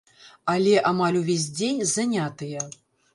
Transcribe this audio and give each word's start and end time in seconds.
Але 0.53 0.73
амаль 0.91 1.19
увесь 1.19 1.45
дзень 1.57 1.83
занятыя. 1.91 2.65